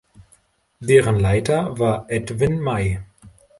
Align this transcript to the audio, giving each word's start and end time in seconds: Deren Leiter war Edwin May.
Deren 0.79 1.19
Leiter 1.19 1.77
war 1.77 2.09
Edwin 2.09 2.59
May. 2.59 3.01